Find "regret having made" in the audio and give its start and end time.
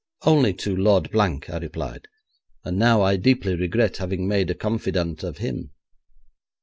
3.55-4.49